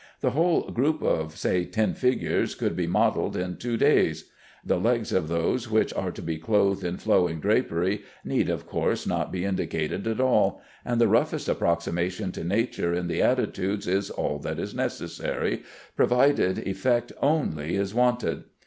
[0.21, 4.31] The whole group of say ten figures could be modelled in two days.
[4.65, 9.05] The legs of those which are to be clothed in flowing drapery need, of course,
[9.05, 14.09] not be indicated at all, and the roughest approximation to nature in the attitudes is
[14.09, 15.61] all that is necessary,
[15.95, 18.45] provided effect only is wanted.